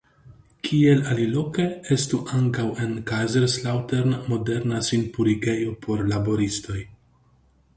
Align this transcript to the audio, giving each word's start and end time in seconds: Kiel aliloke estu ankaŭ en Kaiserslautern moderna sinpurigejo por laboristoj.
Kiel 0.67 1.01
aliloke 1.09 1.65
estu 1.95 2.19
ankaŭ 2.39 2.65
en 2.85 2.95
Kaiserslautern 3.11 4.17
moderna 4.33 4.81
sinpurigejo 4.89 5.77
por 5.85 6.03
laboristoj. 6.15 6.81